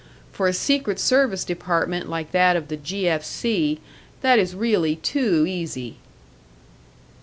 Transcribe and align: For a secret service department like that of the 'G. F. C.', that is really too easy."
For 0.31 0.47
a 0.47 0.51
secret 0.53 0.97
service 0.99 1.43
department 1.43 2.09
like 2.09 2.31
that 2.31 2.55
of 2.55 2.69
the 2.69 2.75
'G. 2.77 3.07
F. 3.07 3.23
C.', 3.23 3.79
that 4.21 4.39
is 4.39 4.55
really 4.55 4.95
too 4.95 5.45
easy." 5.45 5.97